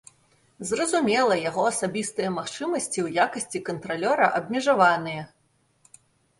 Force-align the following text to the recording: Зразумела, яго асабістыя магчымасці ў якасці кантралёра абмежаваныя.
Зразумела, 0.69 1.37
яго 1.49 1.65
асабістыя 1.73 2.29
магчымасці 2.39 2.99
ў 3.05 3.29
якасці 3.29 3.63
кантралёра 3.71 4.33
абмежаваныя. 4.43 5.31